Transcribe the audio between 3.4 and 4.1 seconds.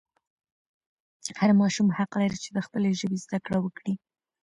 کړه وکړي.